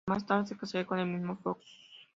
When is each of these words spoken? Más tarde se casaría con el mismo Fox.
Más 0.09 0.25
tarde 0.25 0.47
se 0.47 0.57
casaría 0.57 0.87
con 0.87 0.97
el 0.97 1.05
mismo 1.05 1.37
Fox. 1.37 1.63